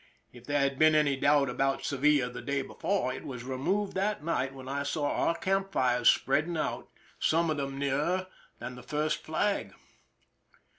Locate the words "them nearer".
7.57-8.25